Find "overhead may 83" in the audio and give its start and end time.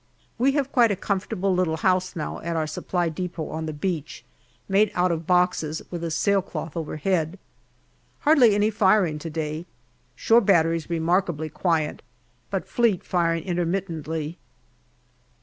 6.75-7.39